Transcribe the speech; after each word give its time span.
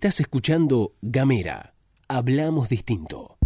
Estás 0.00 0.20
escuchando 0.20 0.94
Gamera. 1.02 1.74
Hablamos 2.08 2.70
distinto. 2.70 3.36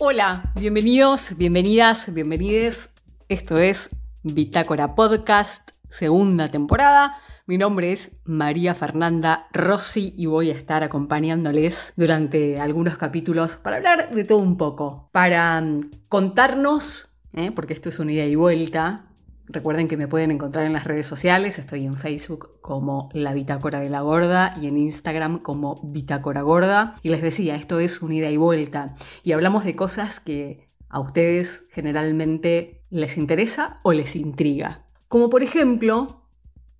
Hola, 0.00 0.52
bienvenidos, 0.56 1.36
bienvenidas, 1.36 2.12
bienvenides. 2.12 2.90
Esto 3.28 3.58
es 3.58 3.88
Bitácora 4.24 4.96
Podcast, 4.96 5.70
segunda 5.88 6.50
temporada. 6.50 7.20
Mi 7.46 7.56
nombre 7.56 7.92
es 7.92 8.16
María 8.24 8.74
Fernanda 8.74 9.46
Rossi 9.52 10.12
y 10.16 10.26
voy 10.26 10.50
a 10.50 10.54
estar 10.54 10.82
acompañándoles 10.82 11.92
durante 11.94 12.58
algunos 12.58 12.96
capítulos 12.96 13.54
para 13.54 13.76
hablar 13.76 14.12
de 14.12 14.24
todo 14.24 14.38
un 14.38 14.56
poco, 14.56 15.08
para 15.12 15.60
mm, 15.60 15.82
contarnos, 16.08 17.08
¿eh? 17.32 17.52
porque 17.52 17.72
esto 17.72 17.88
es 17.88 17.98
una 17.98 18.12
ida 18.12 18.24
y 18.24 18.34
vuelta, 18.34 19.04
Recuerden 19.50 19.88
que 19.88 19.96
me 19.96 20.08
pueden 20.08 20.30
encontrar 20.30 20.66
en 20.66 20.74
las 20.74 20.84
redes 20.84 21.06
sociales, 21.06 21.58
estoy 21.58 21.86
en 21.86 21.96
Facebook 21.96 22.60
como 22.60 23.08
La 23.14 23.32
Bitácora 23.32 23.80
de 23.80 23.88
la 23.88 24.02
Gorda 24.02 24.54
y 24.60 24.66
en 24.66 24.76
Instagram 24.76 25.38
como 25.38 25.80
Bitácora 25.82 26.42
Gorda. 26.42 26.94
Y 27.02 27.08
les 27.08 27.22
decía, 27.22 27.56
esto 27.56 27.80
es 27.80 28.02
un 28.02 28.12
ida 28.12 28.28
y 28.30 28.36
vuelta 28.36 28.94
y 29.24 29.32
hablamos 29.32 29.64
de 29.64 29.74
cosas 29.74 30.20
que 30.20 30.66
a 30.90 31.00
ustedes 31.00 31.64
generalmente 31.70 32.82
les 32.90 33.16
interesa 33.16 33.76
o 33.84 33.94
les 33.94 34.16
intriga. 34.16 34.84
Como 35.08 35.30
por 35.30 35.42
ejemplo, 35.42 36.24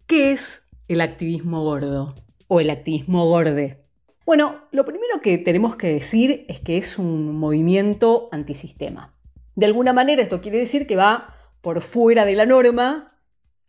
¿qué 0.07 0.33
es 0.33 0.63
el 0.89 1.01
activismo 1.01 1.65
gordo 1.65 2.15
o 2.49 2.61
el 2.61 2.69
activismo 2.69 3.25
gorde? 3.25 3.83
Bueno, 4.27 4.57
lo 4.73 4.85
primero 4.85 5.23
que 5.23 5.39
tenemos 5.39 5.75
que 5.77 5.91
decir 5.91 6.45
es 6.49 6.61
que 6.61 6.77
es 6.77 6.99
un 6.99 7.35
movimiento 7.35 8.29
antisistema. 8.31 9.11
De 9.59 9.67
alguna 9.67 9.93
manera 9.93 10.23
esto 10.23 10.41
quiere 10.41 10.59
decir 10.59 10.87
que 10.87 10.95
va 10.95 11.35
por 11.63 11.81
fuera 11.81 12.25
de 12.25 12.37
la 12.37 12.47
norma 12.47 13.09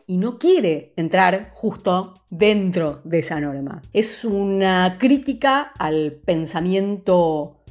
y 0.06 0.18
no 0.18 0.38
quiere 0.38 0.94
entrar 0.98 1.50
justo 1.56 2.14
dentro 2.30 3.02
de 3.06 3.18
esa 3.18 3.40
norma. 3.40 3.82
Es 3.92 4.24
una 4.24 5.00
crítica 5.00 5.62
al 5.80 6.12
pensamiento 6.24 7.64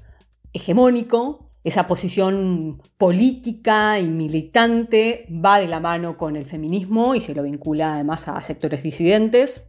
hegemónico, 0.52 1.48
esa 1.62 1.86
posición 1.86 2.82
política 2.96 4.00
y 4.00 4.08
militante 4.08 5.28
va 5.30 5.60
de 5.60 5.68
la 5.68 5.78
mano 5.78 6.16
con 6.16 6.34
el 6.34 6.44
feminismo 6.44 7.14
y 7.14 7.20
se 7.20 7.36
lo 7.36 7.44
vincula 7.44 7.94
además 7.94 8.26
a 8.26 8.40
sectores 8.40 8.82
disidentes. 8.82 9.62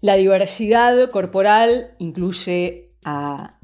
La 0.00 0.14
diversidad 0.14 1.10
corporal 1.10 1.90
incluye 1.98 2.88
a, 3.04 3.58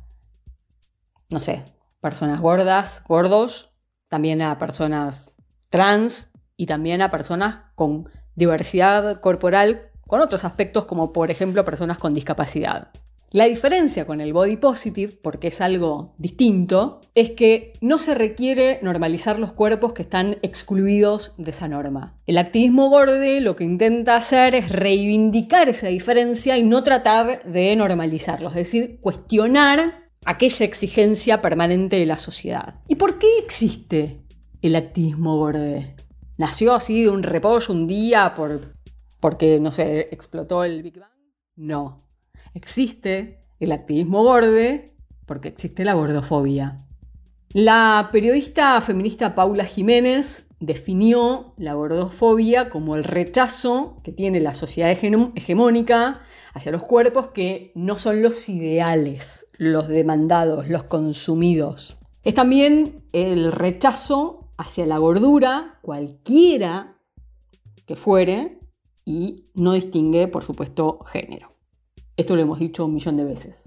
no 1.31 1.41
sé, 1.41 1.65
personas 2.03 2.43
gordas, 2.43 3.03
gordos, 3.09 3.68
también 4.09 4.43
a 4.43 4.59
personas 4.59 5.33
trans 5.71 6.31
y 6.57 6.67
también 6.67 7.03
a 7.03 7.11
personas 7.11 7.61
con 7.75 8.09
diversidad 8.35 9.21
corporal 9.21 9.83
con 10.07 10.21
otros 10.21 10.45
aspectos 10.45 10.87
como 10.87 11.13
por 11.13 11.31
ejemplo 11.31 11.65
personas 11.65 11.99
con 11.99 12.15
discapacidad. 12.15 12.89
La 13.31 13.45
diferencia 13.45 14.07
con 14.07 14.23
el 14.23 14.33
body 14.33 14.57
positive, 14.57 15.19
porque 15.23 15.49
es 15.49 15.61
algo 15.61 16.15
distinto, 16.17 17.03
es 17.15 17.33
que 17.33 17.75
no 17.83 17.99
se 17.99 18.15
requiere 18.15 18.79
normalizar 18.83 19.39
los 19.39 19.53
cuerpos 19.53 19.93
que 19.93 20.01
están 20.01 20.39
excluidos 20.41 21.35
de 21.37 21.51
esa 21.51 21.69
norma. 21.69 22.15
El 22.27 22.39
activismo 22.39 22.89
gorde 22.89 23.43
lo 23.43 23.55
que 23.55 23.65
intenta 23.65 24.17
hacer 24.17 24.55
es 24.55 24.71
reivindicar 24.71 25.69
esa 25.69 25.89
diferencia 25.89 26.57
y 26.57 26.63
no 26.63 26.83
tratar 26.83 27.45
de 27.45 27.77
normalizarlos, 27.77 28.53
es 28.53 28.61
decir, 28.61 28.99
cuestionar 29.03 30.08
aquella 30.25 30.65
exigencia 30.65 31.41
permanente 31.41 31.97
de 31.97 32.07
la 32.07 32.19
sociedad. 32.19 32.81
¿Y 32.89 32.97
por 32.97 33.19
qué 33.19 33.39
existe 33.39 34.23
el 34.63 34.77
activismo 34.77 35.37
gorde? 35.37 35.97
¿Nació 36.37 36.73
así 36.73 37.05
de 37.05 37.11
un 37.11 37.23
repollo 37.23 37.75
un 37.75 37.87
día 37.87 38.35
por, 38.35 38.75
porque, 39.21 39.59
no 39.61 39.73
sé, 39.73 40.09
explotó 40.13 40.65
el 40.65 40.83
Big 40.83 40.99
Bang? 40.99 41.11
No. 41.57 41.97
Existe 42.55 43.41
el 43.61 43.73
activismo 43.73 44.23
gorde 44.23 44.85
porque 45.27 45.49
existe 45.49 45.85
la 45.85 45.95
gordofobia. 45.95 46.77
La 47.55 48.11
periodista 48.13 48.79
feminista 48.83 49.35
Paula 49.35 49.65
Jiménez 49.65 50.47
definió 50.61 51.55
la 51.57 51.73
gordofobia 51.73 52.69
como 52.69 52.95
el 52.95 53.05
rechazo 53.05 53.97
que 54.05 54.13
tiene 54.13 54.41
la 54.41 54.55
sociedad 54.55 54.91
hegemónica 54.91 56.21
hacia 56.53 56.73
los 56.73 56.83
cuerpos 56.83 57.29
que 57.29 57.73
no 57.75 57.97
son 57.97 58.23
los 58.23 58.51
ideales, 58.51 59.47
los 59.57 59.89
demandados, 59.89 60.69
los 60.69 60.83
consumidos. 60.83 61.97
Es 62.23 62.35
también 62.35 62.97
el 63.15 63.51
rechazo 63.51 64.51
hacia 64.59 64.85
la 64.85 64.99
gordura, 64.99 65.79
cualquiera 65.81 66.99
que 67.87 67.97
fuere, 67.97 68.59
y 69.07 69.45
no 69.55 69.73
distingue, 69.73 70.29
por 70.29 70.45
supuesto, 70.45 70.99
género. 71.07 71.55
Esto 72.15 72.37
lo 72.37 72.43
hemos 72.43 72.59
dicho 72.59 72.85
un 72.85 72.93
millón 72.93 73.17
de 73.17 73.25
veces. 73.25 73.63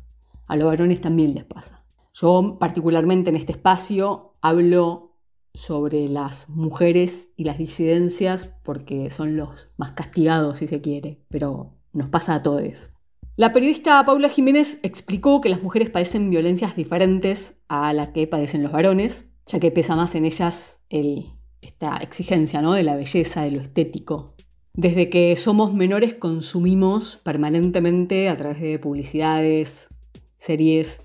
A 0.46 0.56
los 0.56 0.68
varones 0.68 1.02
también 1.02 1.34
les 1.34 1.46
pasa. 1.46 1.81
Yo 2.14 2.58
particularmente 2.60 3.30
en 3.30 3.36
este 3.36 3.54
espacio 3.54 4.34
hablo 4.42 5.18
sobre 5.54 6.08
las 6.08 6.50
mujeres 6.50 7.30
y 7.36 7.44
las 7.44 7.58
disidencias 7.58 8.54
porque 8.64 9.10
son 9.10 9.36
los 9.36 9.70
más 9.78 9.92
castigados, 9.92 10.60
si 10.60 10.68
se 10.68 10.82
quiere, 10.82 11.20
pero 11.30 11.74
nos 11.94 12.08
pasa 12.08 12.36
a 12.36 12.44
todos. 12.44 12.92
La 13.36 13.54
periodista 13.54 14.04
Paula 14.06 14.30
Jiménez 14.30 14.80
explicó 14.84 15.42
que 15.42 15.50
las 15.50 15.64
mujeres 15.64 15.90
padecen 15.90 16.30
violencias 16.30 16.76
diferentes 16.76 17.60
a 17.68 17.94
las 17.94 18.10
que 18.10 18.28
padecen 18.28 18.64
los 18.64 18.72
varones 18.72 19.32
ya 19.52 19.60
que 19.60 19.72
pesa 19.72 19.96
más 19.96 20.16
en 20.16 20.26
ellas 20.26 20.80
esta 20.90 21.98
exigencia 21.98 22.62
de 22.62 22.84
la 22.84 22.96
belleza, 22.96 23.42
de 23.44 23.52
lo 23.52 23.62
estético. 23.62 24.34
Desde 24.74 25.10
que 25.10 25.36
somos 25.36 25.74
menores 25.74 26.14
consumimos 26.14 27.18
permanentemente 27.18 28.30
a 28.30 28.38
través 28.38 28.62
de 28.62 28.80
publicidades, 28.80 29.90
series, 30.38 31.02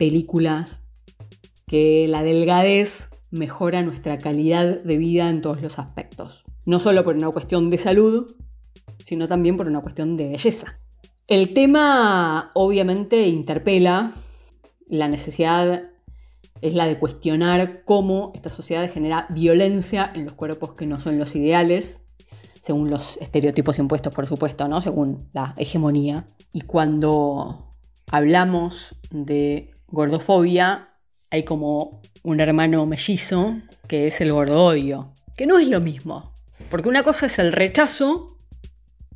películas, 0.00 0.80
que 1.66 2.06
la 2.08 2.22
delgadez 2.22 3.10
mejora 3.30 3.82
nuestra 3.82 4.16
calidad 4.16 4.82
de 4.82 4.96
vida 4.96 5.28
en 5.28 5.42
todos 5.42 5.60
los 5.60 5.78
aspectos. 5.78 6.42
No 6.64 6.80
solo 6.80 7.04
por 7.04 7.16
una 7.16 7.28
cuestión 7.28 7.68
de 7.68 7.76
salud, 7.76 8.34
sino 9.04 9.28
también 9.28 9.58
por 9.58 9.68
una 9.68 9.82
cuestión 9.82 10.16
de 10.16 10.28
belleza. 10.28 10.78
El 11.26 11.52
tema 11.52 12.50
obviamente 12.54 13.28
interpela 13.28 14.12
la 14.88 15.06
necesidad 15.06 15.82
es 16.62 16.74
la 16.74 16.86
de 16.86 16.98
cuestionar 16.98 17.84
cómo 17.84 18.32
esta 18.34 18.48
sociedad 18.48 18.90
genera 18.90 19.26
violencia 19.28 20.10
en 20.14 20.24
los 20.24 20.32
cuerpos 20.32 20.72
que 20.72 20.86
no 20.86 20.98
son 20.98 21.18
los 21.18 21.36
ideales, 21.36 22.00
según 22.62 22.88
los 22.88 23.18
estereotipos 23.18 23.78
impuestos, 23.78 24.14
por 24.14 24.26
supuesto, 24.26 24.66
¿no? 24.66 24.80
según 24.80 25.28
la 25.34 25.54
hegemonía. 25.58 26.24
Y 26.54 26.62
cuando 26.62 27.68
hablamos 28.10 28.98
de 29.10 29.74
gordofobia, 29.90 30.88
hay 31.30 31.44
como 31.44 32.02
un 32.22 32.40
hermano 32.40 32.86
mellizo 32.86 33.56
que 33.88 34.06
es 34.06 34.20
el 34.20 34.32
gordo-odio, 34.32 35.12
que 35.36 35.46
no 35.46 35.58
es 35.58 35.68
lo 35.68 35.80
mismo, 35.80 36.32
porque 36.70 36.88
una 36.88 37.02
cosa 37.02 37.26
es 37.26 37.38
el 37.38 37.52
rechazo, 37.52 38.26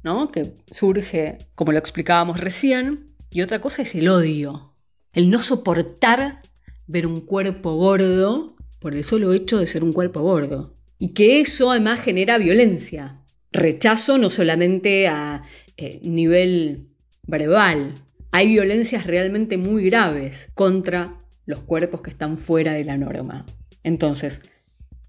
¿no? 0.02 0.30
que 0.30 0.54
surge, 0.70 1.38
como 1.54 1.72
lo 1.72 1.78
explicábamos 1.78 2.40
recién, 2.40 3.06
y 3.30 3.42
otra 3.42 3.60
cosa 3.60 3.82
es 3.82 3.94
el 3.94 4.08
odio, 4.08 4.74
el 5.12 5.30
no 5.30 5.40
soportar 5.40 6.42
ver 6.86 7.06
un 7.06 7.20
cuerpo 7.20 7.74
gordo 7.74 8.54
por 8.80 8.94
el 8.94 9.04
solo 9.04 9.32
hecho 9.32 9.58
de 9.58 9.66
ser 9.66 9.82
un 9.82 9.92
cuerpo 9.92 10.20
gordo. 10.20 10.74
Y 10.98 11.14
que 11.14 11.40
eso 11.40 11.70
además 11.70 12.00
genera 12.00 12.38
violencia. 12.38 13.14
Rechazo 13.50 14.18
no 14.18 14.30
solamente 14.30 15.08
a 15.08 15.42
eh, 15.76 16.00
nivel 16.02 16.88
verbal. 17.26 17.94
Hay 18.36 18.48
violencias 18.48 19.06
realmente 19.06 19.58
muy 19.58 19.84
graves 19.84 20.50
contra 20.54 21.16
los 21.46 21.60
cuerpos 21.60 22.02
que 22.02 22.10
están 22.10 22.36
fuera 22.36 22.72
de 22.72 22.82
la 22.82 22.98
norma. 22.98 23.46
Entonces, 23.84 24.42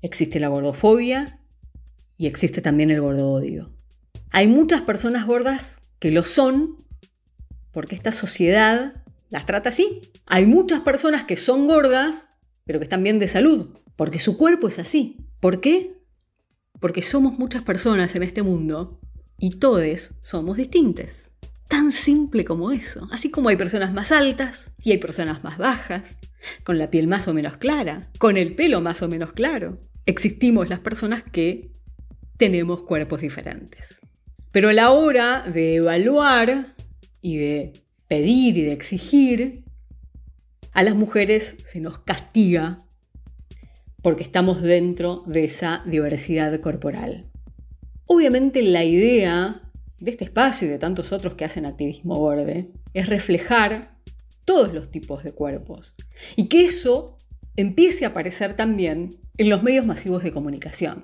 existe 0.04 0.40
la 0.40 0.50
gordofobia 0.50 1.40
y 2.18 2.28
existe 2.28 2.62
también 2.62 2.92
el 2.92 3.02
gordo 3.02 3.32
odio. 3.32 3.74
Hay 4.30 4.48
muchas 4.48 4.82
personas 4.82 5.26
gordas 5.26 5.78
que 5.98 6.12
lo 6.12 6.22
son 6.22 6.78
porque 7.72 7.96
esta 7.96 8.12
sociedad 8.12 9.04
las 9.32 9.48
trata 9.48 9.70
así. 9.70 10.02
Hay 10.28 10.46
muchas 10.46 10.82
personas 10.82 11.24
que 11.24 11.36
son 11.36 11.66
gordas, 11.66 12.28
pero 12.64 12.78
que 12.78 12.84
están 12.84 13.02
bien 13.02 13.18
de 13.18 13.28
salud, 13.28 13.70
porque 13.96 14.20
su 14.20 14.38
cuerpo 14.38 14.68
es 14.68 14.78
así. 14.78 15.18
¿Por 15.40 15.62
qué? 15.62 15.98
Porque 16.80 17.02
somos 17.02 17.40
muchas 17.40 17.64
personas 17.64 18.14
en 18.14 18.22
este 18.22 18.44
mundo 18.44 19.00
y 19.40 19.58
todos 19.58 20.12
somos 20.22 20.58
distintos. 20.58 21.32
Tan 21.68 21.92
simple 21.92 22.46
como 22.46 22.72
eso. 22.72 23.08
Así 23.12 23.32
como 23.32 23.50
hay 23.50 23.56
personas 23.56 23.94
más 23.94 24.12
altas 24.12 24.72
y 24.84 24.92
hay 24.92 24.98
personas 24.98 25.44
más 25.44 25.58
bajas, 25.58 26.18
con 26.64 26.78
la 26.78 26.92
piel 26.92 27.08
más 27.08 27.28
o 27.28 27.34
menos 27.34 27.58
clara, 27.58 28.02
con 28.20 28.38
el 28.38 28.56
pelo 28.56 28.82
más 28.82 29.02
o 29.02 29.08
menos 29.08 29.34
claro. 29.34 29.80
Existimos 30.06 30.70
las 30.70 30.80
personas 30.80 31.24
que 31.24 31.72
tenemos 32.38 32.82
cuerpos 32.82 33.22
diferentes. 33.22 34.00
Pero 34.52 34.70
a 34.70 34.74
la 34.74 34.92
hora 34.92 35.42
de 35.42 35.76
evaluar 35.76 36.68
y 37.22 37.38
de 37.38 37.74
pedir 38.08 38.58
y 38.58 38.62
de 38.62 38.72
exigir, 38.72 39.64
a 40.72 40.84
las 40.84 40.96
mujeres 40.96 41.58
se 41.64 41.80
nos 41.80 41.98
castiga 41.98 42.78
porque 44.02 44.24
estamos 44.24 44.62
dentro 44.62 45.24
de 45.26 45.46
esa 45.46 45.82
diversidad 45.86 46.60
corporal. 46.60 47.26
Obviamente 48.06 48.62
la 48.62 48.84
idea 48.84 49.65
de 50.06 50.12
este 50.12 50.24
espacio 50.24 50.68
y 50.68 50.72
de 50.72 50.78
tantos 50.78 51.12
otros 51.12 51.36
que 51.36 51.46
hacen 51.46 51.66
activismo 51.66 52.26
verde 52.26 52.70
es 52.94 53.10
reflejar 53.10 53.98
todos 54.46 54.74
los 54.74 54.92
tipos 54.92 55.24
de 55.24 55.34
cuerpos 55.34 55.96
y 56.36 56.48
que 56.48 56.64
eso 56.64 57.18
empiece 57.56 58.06
a 58.06 58.10
aparecer 58.10 58.56
también 58.56 59.10
en 59.38 59.50
los 59.50 59.64
medios 59.64 59.86
masivos 59.86 60.24
de 60.24 60.32
comunicación. 60.32 61.04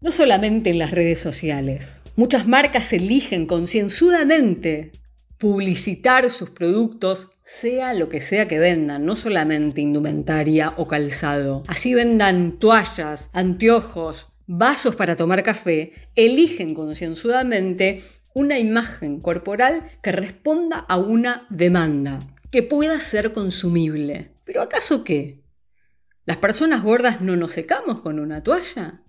No 0.00 0.12
solamente 0.12 0.68
en 0.68 0.78
las 0.78 0.90
redes 0.90 1.18
sociales. 1.18 2.02
Muchas 2.16 2.46
marcas 2.46 2.92
eligen 2.92 3.46
concienzudamente 3.46 4.92
publicitar 5.38 6.30
sus 6.30 6.50
productos, 6.50 7.30
sea 7.44 7.94
lo 7.94 8.10
que 8.10 8.20
sea 8.20 8.46
que 8.46 8.58
vendan, 8.58 9.06
no 9.06 9.16
solamente 9.16 9.80
indumentaria 9.80 10.74
o 10.76 10.86
calzado. 10.86 11.62
Así 11.66 11.94
vendan 11.94 12.58
toallas, 12.58 13.30
anteojos, 13.32 14.28
vasos 14.46 14.94
para 14.96 15.16
tomar 15.16 15.42
café, 15.42 15.92
eligen 16.14 16.74
concienzudamente 16.74 18.02
una 18.34 18.58
imagen 18.58 19.20
corporal 19.20 19.90
que 20.02 20.12
responda 20.12 20.78
a 20.80 20.98
una 20.98 21.46
demanda, 21.48 22.20
que 22.50 22.62
pueda 22.62 23.00
ser 23.00 23.32
consumible. 23.32 24.32
¿Pero 24.44 24.60
acaso 24.60 25.04
qué? 25.04 25.42
¿Las 26.26 26.36
personas 26.38 26.82
gordas 26.82 27.20
no 27.20 27.36
nos 27.36 27.52
secamos 27.52 28.00
con 28.00 28.18
una 28.18 28.42
toalla? 28.42 29.02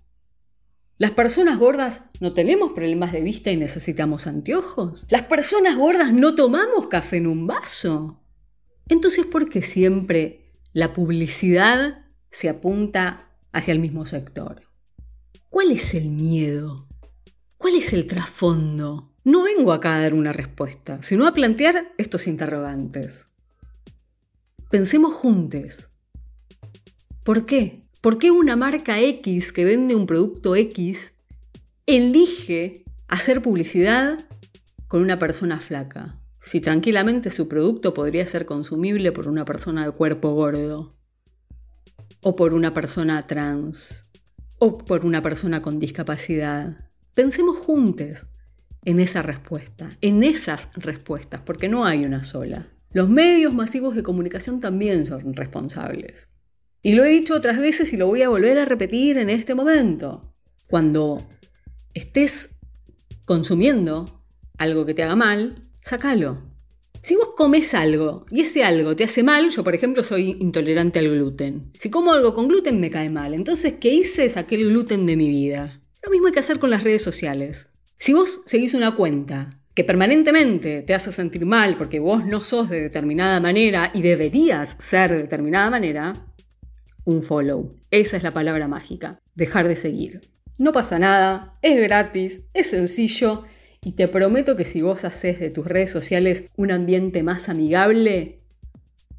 ¿Las 0.98 1.10
personas 1.10 1.58
gordas 1.58 2.04
no 2.20 2.32
tenemos 2.32 2.72
problemas 2.72 3.12
de 3.12 3.20
vista 3.20 3.50
y 3.50 3.56
necesitamos 3.56 4.26
anteojos? 4.26 5.06
¿Las 5.10 5.22
personas 5.22 5.76
gordas 5.76 6.12
no 6.12 6.34
tomamos 6.34 6.86
café 6.86 7.18
en 7.18 7.26
un 7.26 7.46
vaso? 7.46 8.22
Entonces, 8.88 9.26
¿por 9.26 9.48
qué 9.48 9.60
siempre 9.60 10.52
la 10.72 10.92
publicidad 10.92 12.06
se 12.30 12.48
apunta 12.48 13.30
hacia 13.52 13.72
el 13.72 13.80
mismo 13.80 14.06
sector? 14.06 14.62
¿Cuál 15.50 15.72
es 15.72 15.94
el 15.94 16.10
miedo? 16.10 16.86
¿Cuál 17.58 17.76
es 17.76 17.92
el 17.92 18.06
trasfondo? 18.06 19.15
No 19.26 19.42
vengo 19.42 19.72
acá 19.72 19.96
a 19.96 20.02
dar 20.02 20.14
una 20.14 20.32
respuesta, 20.32 21.02
sino 21.02 21.26
a 21.26 21.34
plantear 21.34 21.92
estos 21.98 22.28
interrogantes. 22.28 23.24
Pensemos 24.70 25.14
juntos. 25.14 25.88
¿Por 27.24 27.44
qué? 27.44 27.82
¿Por 28.00 28.18
qué 28.18 28.30
una 28.30 28.54
marca 28.54 29.00
X 29.00 29.52
que 29.52 29.64
vende 29.64 29.96
un 29.96 30.06
producto 30.06 30.54
X 30.54 31.12
elige 31.86 32.84
hacer 33.08 33.42
publicidad 33.42 34.24
con 34.86 35.02
una 35.02 35.18
persona 35.18 35.58
flaca? 35.58 36.20
Si 36.38 36.60
tranquilamente 36.60 37.30
su 37.30 37.48
producto 37.48 37.94
podría 37.94 38.24
ser 38.26 38.46
consumible 38.46 39.10
por 39.10 39.26
una 39.26 39.44
persona 39.44 39.84
de 39.84 39.90
cuerpo 39.90 40.34
gordo, 40.34 40.94
o 42.22 42.36
por 42.36 42.54
una 42.54 42.72
persona 42.72 43.26
trans, 43.26 44.08
o 44.60 44.78
por 44.78 45.04
una 45.04 45.20
persona 45.20 45.62
con 45.62 45.80
discapacidad. 45.80 46.88
Pensemos 47.12 47.56
juntos 47.56 48.24
en 48.86 49.00
esa 49.00 49.20
respuesta, 49.20 49.90
en 50.00 50.22
esas 50.22 50.70
respuestas, 50.76 51.42
porque 51.42 51.68
no 51.68 51.84
hay 51.84 52.04
una 52.04 52.24
sola. 52.24 52.68
Los 52.92 53.10
medios 53.10 53.52
masivos 53.52 53.96
de 53.96 54.04
comunicación 54.04 54.60
también 54.60 55.04
son 55.04 55.34
responsables. 55.34 56.28
Y 56.82 56.94
lo 56.94 57.04
he 57.04 57.10
dicho 57.10 57.34
otras 57.34 57.58
veces 57.58 57.92
y 57.92 57.96
lo 57.96 58.06
voy 58.06 58.22
a 58.22 58.28
volver 58.28 58.58
a 58.58 58.64
repetir 58.64 59.18
en 59.18 59.28
este 59.28 59.56
momento. 59.56 60.32
Cuando 60.68 61.26
estés 61.94 62.50
consumiendo 63.26 64.22
algo 64.56 64.86
que 64.86 64.94
te 64.94 65.02
haga 65.02 65.16
mal, 65.16 65.60
sácalo. 65.82 66.54
Si 67.02 67.16
vos 67.16 67.34
comes 67.36 67.74
algo 67.74 68.24
y 68.30 68.42
ese 68.42 68.62
algo 68.62 68.94
te 68.94 69.02
hace 69.02 69.24
mal, 69.24 69.50
yo 69.50 69.64
por 69.64 69.74
ejemplo 69.74 70.04
soy 70.04 70.36
intolerante 70.38 71.00
al 71.00 71.10
gluten. 71.10 71.72
Si 71.80 71.90
como 71.90 72.12
algo 72.12 72.34
con 72.34 72.46
gluten 72.46 72.78
me 72.78 72.90
cae 72.90 73.10
mal, 73.10 73.34
entonces 73.34 73.74
¿qué 73.80 73.92
hice? 73.92 74.28
Saqué 74.28 74.54
el 74.54 74.68
gluten 74.68 75.06
de 75.06 75.16
mi 75.16 75.28
vida. 75.28 75.80
Lo 76.04 76.10
mismo 76.10 76.28
hay 76.28 76.32
que 76.32 76.40
hacer 76.40 76.60
con 76.60 76.70
las 76.70 76.84
redes 76.84 77.02
sociales. 77.02 77.68
Si 77.98 78.12
vos 78.12 78.42
seguís 78.46 78.74
una 78.74 78.94
cuenta 78.94 79.50
que 79.74 79.84
permanentemente 79.84 80.82
te 80.82 80.94
hace 80.94 81.12
sentir 81.12 81.46
mal 81.46 81.76
porque 81.76 81.98
vos 81.98 82.24
no 82.24 82.40
sos 82.40 82.68
de 82.68 82.80
determinada 82.80 83.40
manera 83.40 83.90
y 83.94 84.02
deberías 84.02 84.76
ser 84.78 85.12
de 85.12 85.22
determinada 85.22 85.70
manera, 85.70 86.12
un 87.04 87.22
follow. 87.22 87.70
Esa 87.90 88.16
es 88.16 88.22
la 88.22 88.32
palabra 88.32 88.68
mágica. 88.68 89.20
Dejar 89.34 89.68
de 89.68 89.76
seguir. 89.76 90.20
No 90.58 90.72
pasa 90.72 90.98
nada, 90.98 91.52
es 91.62 91.78
gratis, 91.80 92.42
es 92.54 92.70
sencillo 92.70 93.44
y 93.82 93.92
te 93.92 94.08
prometo 94.08 94.56
que 94.56 94.64
si 94.64 94.82
vos 94.82 95.04
haces 95.04 95.38
de 95.38 95.50
tus 95.50 95.66
redes 95.66 95.90
sociales 95.90 96.44
un 96.56 96.72
ambiente 96.72 97.22
más 97.22 97.48
amigable, 97.48 98.38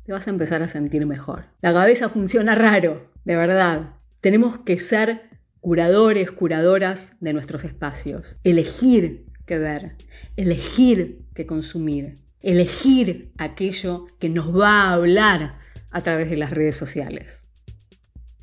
te 0.04 0.12
vas 0.12 0.28
a 0.28 0.32
empezar 0.32 0.62
a 0.62 0.68
sentir 0.68 1.06
mejor. 1.06 1.46
La 1.62 1.74
cabeza 1.74 2.10
funciona 2.10 2.56
raro, 2.56 3.04
de 3.26 3.36
verdad. 3.36 3.94
Tenemos 4.22 4.58
que 4.60 4.80
ser 4.80 5.30
curadores, 5.68 6.32
curadoras 6.32 7.12
de 7.20 7.34
nuestros 7.34 7.66
espacios. 7.66 8.38
Elegir 8.46 9.26
qué 9.46 9.58
ver, 9.58 9.98
elegir 10.38 11.26
qué 11.36 11.46
consumir, 11.46 12.14
elegir 12.40 13.34
aquello 13.38 14.06
que 14.18 14.30
nos 14.30 14.58
va 14.58 14.84
a 14.84 14.94
hablar 14.94 15.60
a 15.92 16.02
través 16.04 16.30
de 16.30 16.38
las 16.38 16.52
redes 16.52 16.78
sociales 16.78 17.44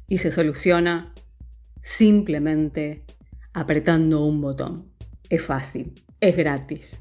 y 0.06 0.18
se 0.18 0.30
soluciona 0.30 1.14
simplemente 1.80 3.04
apretando 3.54 4.26
un 4.26 4.42
botón. 4.42 4.92
Es 5.30 5.40
fácil, 5.40 5.94
es 6.20 6.36
gratis. 6.36 7.00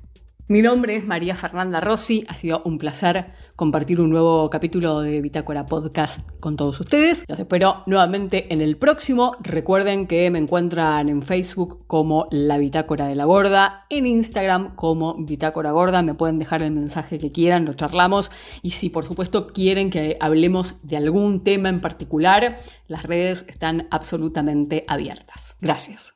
Mi 0.49 0.61
nombre 0.61 0.97
es 0.97 1.05
María 1.05 1.37
Fernanda 1.37 1.79
Rossi, 1.79 2.25
ha 2.27 2.33
sido 2.33 2.61
un 2.65 2.77
placer 2.77 3.31
compartir 3.55 4.01
un 4.01 4.09
nuevo 4.09 4.49
capítulo 4.49 4.99
de 4.99 5.21
Bitácora 5.21 5.65
Podcast 5.65 6.29
con 6.41 6.57
todos 6.57 6.77
ustedes. 6.81 7.23
Los 7.29 7.39
espero 7.39 7.81
nuevamente 7.85 8.53
en 8.53 8.61
el 8.61 8.75
próximo. 8.75 9.37
Recuerden 9.39 10.05
que 10.05 10.29
me 10.31 10.39
encuentran 10.39 11.07
en 11.07 11.21
Facebook 11.21 11.87
como 11.87 12.27
La 12.29 12.57
Bitácora 12.57 13.07
de 13.07 13.15
la 13.15 13.23
Gorda, 13.23 13.85
en 13.89 14.05
Instagram 14.05 14.75
como 14.75 15.15
Bitácora 15.15 15.71
Gorda. 15.71 16.01
Me 16.01 16.13
pueden 16.13 16.39
dejar 16.39 16.61
el 16.61 16.71
mensaje 16.71 17.19
que 17.19 17.31
quieran, 17.31 17.63
lo 17.63 17.75
charlamos. 17.75 18.29
Y 18.61 18.71
si 18.71 18.89
por 18.89 19.05
supuesto 19.05 19.47
quieren 19.47 19.89
que 19.89 20.17
hablemos 20.19 20.75
de 20.83 20.97
algún 20.97 21.41
tema 21.45 21.69
en 21.69 21.79
particular, 21.79 22.57
las 22.87 23.03
redes 23.03 23.45
están 23.47 23.87
absolutamente 23.91 24.83
abiertas. 24.89 25.55
Gracias. 25.61 26.15